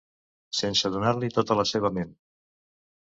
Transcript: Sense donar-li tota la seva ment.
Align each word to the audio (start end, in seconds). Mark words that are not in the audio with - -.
Sense 0.59 0.89
donar-li 0.95 1.31
tota 1.37 1.59
la 1.63 1.67
seva 1.73 1.95
ment. 1.99 2.17